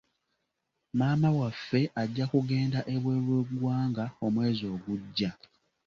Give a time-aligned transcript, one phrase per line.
[0.97, 5.29] Mukama waffe ajja kugenda ebweru w'eggwanga omwezi ogujja.